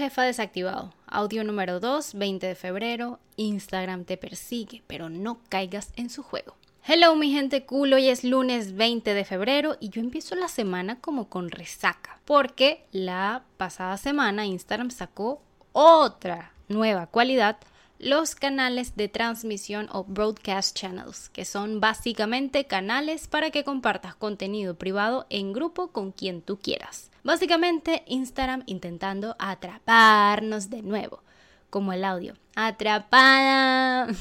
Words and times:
jefa 0.00 0.22
desactivado. 0.22 0.94
Audio 1.06 1.44
número 1.44 1.78
2, 1.78 2.14
20 2.14 2.46
de 2.46 2.54
febrero. 2.54 3.18
Instagram 3.36 4.04
te 4.04 4.16
persigue, 4.16 4.82
pero 4.86 5.10
no 5.10 5.40
caigas 5.50 5.92
en 5.96 6.08
su 6.08 6.22
juego. 6.22 6.56
Hello 6.86 7.14
mi 7.16 7.30
gente 7.30 7.66
cool, 7.66 7.92
hoy 7.92 8.08
es 8.08 8.24
lunes 8.24 8.74
20 8.74 9.12
de 9.12 9.24
febrero 9.26 9.76
y 9.78 9.90
yo 9.90 10.00
empiezo 10.00 10.34
la 10.36 10.48
semana 10.48 10.98
como 10.98 11.28
con 11.28 11.50
resaca, 11.50 12.18
porque 12.24 12.86
la 12.92 13.44
pasada 13.58 13.98
semana 13.98 14.46
Instagram 14.46 14.90
sacó 14.90 15.42
otra 15.72 16.54
nueva 16.68 17.06
cualidad, 17.06 17.58
los 18.00 18.34
canales 18.34 18.96
de 18.96 19.08
transmisión 19.08 19.88
o 19.92 20.04
broadcast 20.04 20.74
channels, 20.74 21.28
que 21.28 21.44
son 21.44 21.80
básicamente 21.80 22.64
canales 22.64 23.28
para 23.28 23.50
que 23.50 23.62
compartas 23.62 24.14
contenido 24.14 24.74
privado 24.74 25.26
en 25.28 25.52
grupo 25.52 25.88
con 25.88 26.10
quien 26.10 26.40
tú 26.40 26.58
quieras. 26.58 27.10
Básicamente 27.22 28.02
Instagram 28.06 28.62
intentando 28.64 29.36
atraparnos 29.38 30.70
de 30.70 30.80
nuevo, 30.80 31.22
como 31.68 31.92
el 31.92 32.04
audio. 32.04 32.34
Atrapada. 32.56 34.08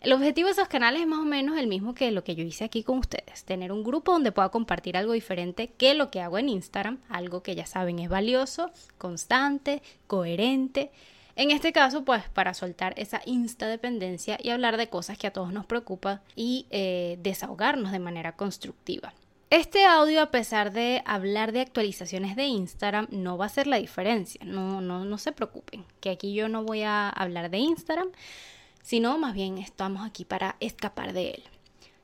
El 0.00 0.14
objetivo 0.14 0.46
de 0.46 0.52
esos 0.52 0.68
canales 0.68 1.02
es 1.02 1.06
más 1.06 1.18
o 1.18 1.26
menos 1.26 1.58
el 1.58 1.66
mismo 1.66 1.92
que 1.92 2.10
lo 2.10 2.24
que 2.24 2.34
yo 2.34 2.42
hice 2.42 2.64
aquí 2.64 2.82
con 2.82 3.00
ustedes, 3.00 3.44
tener 3.44 3.70
un 3.70 3.84
grupo 3.84 4.12
donde 4.12 4.32
pueda 4.32 4.48
compartir 4.48 4.96
algo 4.96 5.12
diferente 5.12 5.68
que 5.76 5.92
lo 5.92 6.10
que 6.10 6.22
hago 6.22 6.38
en 6.38 6.48
Instagram, 6.48 7.00
algo 7.10 7.42
que 7.42 7.54
ya 7.54 7.66
saben 7.66 7.98
es 7.98 8.08
valioso, 8.08 8.70
constante, 8.96 9.82
coherente. 10.06 10.90
En 11.36 11.50
este 11.50 11.72
caso, 11.72 12.04
pues 12.04 12.28
para 12.28 12.54
soltar 12.54 12.94
esa 12.96 13.22
insta 13.24 13.66
dependencia 13.66 14.38
y 14.42 14.50
hablar 14.50 14.76
de 14.76 14.88
cosas 14.88 15.18
que 15.18 15.26
a 15.26 15.32
todos 15.32 15.52
nos 15.52 15.66
preocupan 15.66 16.20
y 16.36 16.66
eh, 16.70 17.18
desahogarnos 17.20 17.92
de 17.92 17.98
manera 17.98 18.36
constructiva. 18.36 19.12
Este 19.50 19.84
audio, 19.84 20.22
a 20.22 20.30
pesar 20.30 20.72
de 20.72 21.02
hablar 21.04 21.50
de 21.50 21.60
actualizaciones 21.60 22.36
de 22.36 22.44
Instagram, 22.44 23.08
no 23.10 23.36
va 23.36 23.46
a 23.46 23.48
ser 23.48 23.66
la 23.66 23.78
diferencia. 23.78 24.40
No, 24.44 24.80
no, 24.80 25.04
no 25.04 25.18
se 25.18 25.32
preocupen, 25.32 25.84
que 26.00 26.10
aquí 26.10 26.34
yo 26.34 26.48
no 26.48 26.62
voy 26.62 26.82
a 26.82 27.08
hablar 27.08 27.50
de 27.50 27.58
Instagram, 27.58 28.10
sino 28.82 29.18
más 29.18 29.34
bien 29.34 29.58
estamos 29.58 30.06
aquí 30.06 30.24
para 30.24 30.54
escapar 30.60 31.12
de 31.12 31.30
él. 31.30 31.42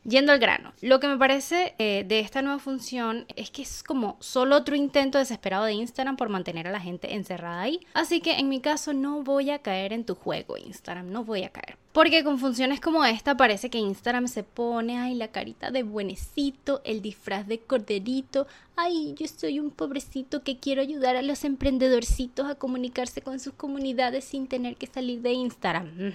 Yendo 0.09 0.31
al 0.31 0.39
grano, 0.39 0.73
lo 0.83 1.01
que 1.01 1.09
me 1.09 1.19
parece 1.19 1.75
eh, 1.79 2.05
de 2.07 2.21
esta 2.21 2.41
nueva 2.41 2.61
función 2.61 3.27
es 3.35 3.51
que 3.51 3.63
es 3.63 3.83
como 3.83 4.17
solo 4.21 4.55
otro 4.55 4.77
intento 4.77 5.19
desesperado 5.19 5.65
de 5.65 5.73
Instagram 5.73 6.17
por 6.17 6.29
mantener 6.29 6.69
a 6.69 6.71
la 6.71 6.79
gente 6.79 7.15
encerrada 7.15 7.63
ahí. 7.63 7.81
Así 7.93 8.21
que 8.21 8.39
en 8.39 8.49
mi 8.49 8.61
caso 8.61 8.93
no 8.93 9.25
voy 9.25 9.51
a 9.51 9.59
caer 9.59 9.93
en 9.93 10.05
tu 10.05 10.15
juego 10.15 10.57
Instagram, 10.57 11.11
no 11.11 11.25
voy 11.25 11.43
a 11.43 11.49
caer. 11.49 11.77
Porque 11.93 12.23
con 12.23 12.39
funciones 12.39 12.81
como 12.81 13.05
esta 13.05 13.37
parece 13.37 13.69
que 13.69 13.79
Instagram 13.79 14.29
se 14.29 14.45
pone, 14.45 14.97
ay, 14.97 15.17
la 15.17 15.33
carita 15.33 15.73
de 15.73 15.83
buenecito, 15.83 16.83
el 16.85 17.03
disfraz 17.03 17.49
de 17.49 17.59
corderito, 17.59 18.47
ay, 18.77 19.13
yo 19.19 19.27
soy 19.27 19.59
un 19.59 19.73
pobrecito 19.73 20.45
que 20.45 20.61
quiero 20.61 20.83
ayudar 20.83 21.17
a 21.17 21.23
los 21.23 21.43
emprendedorcitos 21.43 22.47
a 22.47 22.55
comunicarse 22.55 23.23
con 23.23 23.41
sus 23.41 23.55
comunidades 23.55 24.25
sin 24.25 24.47
tener 24.47 24.77
que 24.77 24.87
salir 24.87 25.21
de 25.23 25.33
Instagram. 25.33 26.13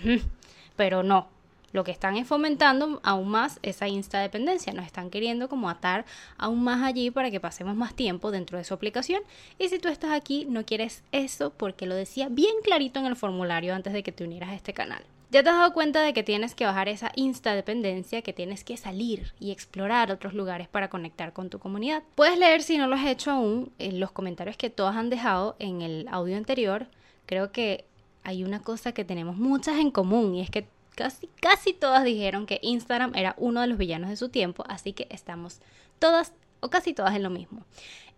Pero 0.78 1.04
no, 1.04 1.28
lo 1.72 1.84
que 1.84 1.92
están 1.92 2.18
es 2.18 2.28
fomentando 2.28 3.00
aún 3.04 3.30
más 3.30 3.60
esa 3.64 3.88
instadependencia, 3.88 4.74
nos 4.74 4.86
están 4.86 5.10
queriendo 5.10 5.50
como 5.50 5.70
atar 5.70 6.06
aún 6.38 6.64
más 6.64 6.84
allí 6.84 7.12
para 7.12 7.32
que 7.32 7.40
pasemos 7.40 7.76
más 7.76 7.94
tiempo 7.94 8.32
dentro 8.32 8.58
de 8.58 8.64
su 8.64 8.74
aplicación. 8.74 9.22
Y 9.60 9.70
si 9.70 9.80
tú 9.80 9.88
estás 9.88 10.12
aquí, 10.12 10.46
no 10.50 10.66
quieres 10.66 11.04
eso 11.12 11.52
porque 11.52 11.86
lo 11.86 11.96
decía 11.96 12.28
bien 12.30 12.56
clarito 12.64 13.00
en 13.00 13.06
el 13.06 13.16
formulario 13.16 13.74
antes 13.74 13.94
de 13.94 14.04
que 14.04 14.12
te 14.12 14.24
unieras 14.24 14.50
a 14.50 14.56
este 14.56 14.74
canal. 14.74 15.04
Ya 15.32 15.44
te 15.44 15.50
has 15.50 15.56
dado 15.56 15.72
cuenta 15.72 16.02
de 16.02 16.14
que 16.14 16.24
tienes 16.24 16.56
que 16.56 16.66
bajar 16.66 16.90
esa 16.90 17.14
instadependencia, 17.16 18.22
que 18.22 18.34
tienes 18.34 18.66
que 18.66 18.76
salir 18.76 19.34
y 19.40 19.52
explorar 19.52 20.12
otros 20.12 20.34
lugares 20.34 20.68
para 20.68 20.90
conectar 20.90 21.32
con 21.32 21.50
tu 21.50 21.58
comunidad. 21.58 22.04
Puedes 22.16 22.38
leer 22.38 22.62
si 22.62 22.78
no 22.78 22.88
lo 22.88 22.96
has 22.96 23.06
hecho 23.06 23.32
aún 23.32 23.72
en 23.80 24.02
los 24.02 24.12
comentarios 24.12 24.58
que 24.58 24.70
todos 24.70 24.94
han 24.94 25.10
dejado 25.10 25.56
en 25.60 25.82
el 25.82 26.10
audio 26.10 26.36
anterior. 26.36 26.88
Creo 27.28 27.54
que 27.54 27.86
hay 28.24 28.44
una 28.44 28.62
cosa 28.62 28.92
que 28.92 29.06
tenemos 29.06 29.38
muchas 29.38 29.80
en 29.80 29.90
común 29.90 30.36
y 30.36 30.42
es 30.42 30.50
que 30.50 30.68
casi, 30.96 31.28
casi 31.40 31.74
todas 31.74 32.04
dijeron 32.04 32.46
que 32.46 32.60
Instagram 32.62 33.16
era 33.16 33.36
uno 33.38 33.62
de 33.62 33.68
los 33.68 33.78
villanos 33.78 34.10
de 34.10 34.18
su 34.18 34.30
tiempo, 34.30 34.64
así 34.68 34.94
que 34.94 35.08
estamos 35.10 35.60
todas 36.00 36.34
o 36.62 36.70
casi 36.70 36.94
todas 36.94 37.16
en 37.16 37.24
lo 37.24 37.30
mismo. 37.30 37.66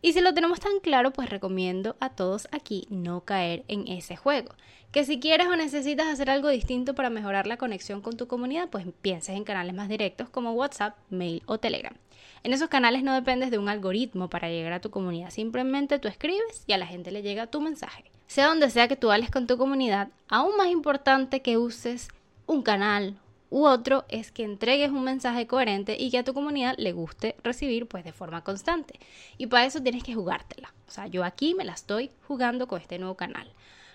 Y 0.02 0.12
si 0.12 0.20
lo 0.20 0.34
tenemos 0.34 0.60
tan 0.60 0.80
claro, 0.82 1.12
pues 1.12 1.30
recomiendo 1.30 1.96
a 2.02 2.10
todos 2.10 2.50
aquí 2.52 2.86
no 2.90 3.22
caer 3.22 3.64
en 3.70 3.88
ese 3.88 4.18
juego. 4.18 4.54
Que 4.92 5.06
si 5.06 5.20
quieres 5.20 5.48
o 5.48 5.56
necesitas 5.56 6.08
hacer 6.08 6.30
algo 6.30 6.50
distinto 6.50 6.94
para 6.94 7.10
mejorar 7.10 7.48
la 7.48 7.56
conexión 7.56 8.02
con 8.02 8.18
tu 8.18 8.28
comunidad, 8.28 8.70
pues 8.70 8.86
pienses 9.02 9.36
en 9.36 9.46
canales 9.46 9.74
más 9.74 9.88
directos 9.88 10.30
como 10.30 10.52
WhatsApp, 10.52 10.98
Mail 11.10 11.42
o 11.46 11.58
Telegram. 11.58 11.96
En 12.44 12.52
esos 12.52 12.68
canales 12.68 13.04
no 13.04 13.14
dependes 13.14 13.50
de 13.50 13.58
un 13.58 13.70
algoritmo 13.70 14.30
para 14.30 14.50
llegar 14.50 14.74
a 14.74 14.82
tu 14.82 14.92
comunidad, 14.92 15.30
simplemente 15.30 16.00
tú 16.00 16.10
escribes 16.10 16.66
y 16.68 16.74
a 16.74 16.78
la 16.78 16.86
gente 16.86 17.10
le 17.10 17.22
llega 17.22 17.48
tu 17.48 17.62
mensaje. 17.62 18.04
Sea 18.28 18.48
donde 18.48 18.70
sea 18.70 18.90
que 18.90 18.98
tú 18.98 19.10
hables 19.10 19.32
con 19.32 19.48
tu 19.48 19.58
comunidad, 19.58 20.10
aún 20.28 20.58
más 20.58 20.68
importante 20.68 21.42
que 21.42 21.58
uses 21.58 22.10
un 22.46 22.62
canal 22.62 23.18
u 23.50 23.66
otro 23.66 24.06
es 24.10 24.32
que 24.32 24.44
entregues 24.44 24.90
un 24.90 25.04
mensaje 25.04 25.46
coherente 25.46 25.96
y 26.00 26.10
que 26.10 26.18
a 26.18 26.24
tu 26.24 26.34
comunidad 26.34 26.74
le 26.80 26.92
guste 26.92 27.36
recibir 27.44 27.88
pues 27.88 28.04
de 28.04 28.12
forma 28.12 28.44
constante. 28.44 29.00
Y 29.38 29.46
para 29.46 29.66
eso 29.66 29.82
tienes 29.82 30.04
que 30.04 30.16
jugártela. 30.16 30.74
O 30.88 30.92
sea, 30.92 31.06
yo 31.06 31.24
aquí 31.24 31.54
me 31.54 31.64
la 31.64 31.74
estoy 31.74 32.10
jugando 32.28 32.68
con 32.68 32.82
este 32.82 32.98
nuevo 32.98 33.16
canal. 33.16 33.54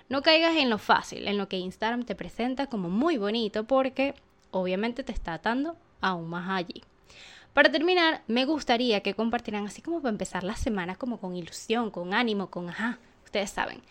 No 0.08 0.22
caigas 0.22 0.56
en 0.56 0.70
lo 0.70 0.78
fácil, 0.78 1.26
en 1.26 1.38
lo 1.38 1.48
que 1.48 1.56
Instagram 1.56 2.04
te 2.04 2.14
presenta 2.14 2.68
como 2.68 2.88
muy 2.88 3.18
bonito 3.18 3.64
porque 3.64 4.14
obviamente 4.52 5.02
te 5.02 5.12
está 5.12 5.34
atando 5.34 5.76
aún 6.00 6.28
más 6.30 6.48
allí. 6.48 6.82
Para 7.52 7.72
terminar, 7.72 8.22
me 8.28 8.44
gustaría 8.44 9.00
que 9.00 9.14
compartieran 9.14 9.66
así 9.66 9.82
como 9.82 10.00
para 10.00 10.10
empezar 10.10 10.44
la 10.44 10.54
semana 10.54 10.94
como 10.94 11.18
con 11.18 11.34
ilusión, 11.34 11.90
con 11.90 12.14
ánimo, 12.14 12.48
con 12.48 12.70
ajá, 12.70 13.00
ustedes 13.24 13.50
saben. 13.50 13.82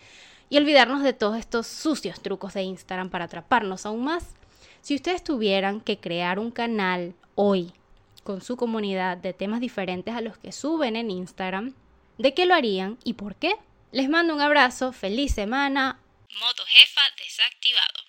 Y 0.48 0.56
olvidarnos 0.56 1.02
de 1.02 1.12
todos 1.12 1.36
estos 1.36 1.66
sucios 1.66 2.20
trucos 2.20 2.54
de 2.54 2.62
Instagram 2.62 3.10
para 3.10 3.26
atraparnos 3.26 3.84
aún 3.84 4.04
más 4.04 4.37
si 4.80 4.94
ustedes 4.94 5.22
tuvieran 5.22 5.80
que 5.80 5.98
crear 5.98 6.38
un 6.38 6.50
canal 6.50 7.14
hoy 7.34 7.72
con 8.24 8.40
su 8.42 8.56
comunidad 8.56 9.16
de 9.16 9.32
temas 9.32 9.60
diferentes 9.60 10.14
a 10.14 10.20
los 10.20 10.38
que 10.38 10.52
suben 10.52 10.96
en 10.96 11.10
Instagram, 11.10 11.74
¿de 12.18 12.34
qué 12.34 12.46
lo 12.46 12.54
harían 12.54 12.98
y 13.04 13.14
por 13.14 13.36
qué? 13.36 13.54
Les 13.90 14.08
mando 14.08 14.34
un 14.34 14.40
abrazo, 14.40 14.92
feliz 14.92 15.34
semana. 15.34 15.98
Modo 16.40 16.64
jefa 16.66 17.00
desactivado. 17.18 18.08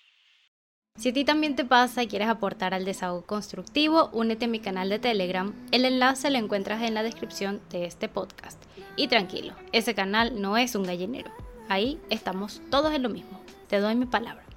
Si 0.97 1.09
a 1.09 1.13
ti 1.13 1.24
también 1.24 1.56
te 1.56 1.63
pasa 1.63 2.03
y 2.03 2.07
quieres 2.07 2.28
aportar 2.28 2.74
al 2.74 2.84
desahogo 2.84 3.25
constructivo, 3.25 4.09
únete 4.12 4.46
a 4.46 4.50
mi 4.50 4.59
canal 4.59 4.90
de 4.90 5.00
Telegram. 5.00 5.53
El 5.72 5.86
enlace 5.86 6.30
lo 6.30 6.38
encuentras 6.38 6.81
en 6.81 6.94
la 6.94 7.03
descripción 7.03 7.62
de 7.69 7.86
este 7.86 8.09
podcast. 8.09 8.62
Y 8.97 9.07
tranquilo, 9.07 9.56
ese 9.72 9.96
canal 9.96 10.41
no 10.41 10.57
es 10.57 10.75
un 10.75 10.84
gallinero. 10.84 11.31
Ahí 11.69 11.97
estamos 12.09 12.62
todos 12.69 12.94
en 12.94 13.03
lo 13.03 13.09
mismo. 13.09 13.41
Te 13.69 13.80
doy 13.80 13.96
mi 13.96 14.07
palabra 14.07 14.49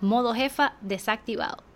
modo 0.00 0.34
jefa 0.34 0.74
desactivado. 0.80 1.69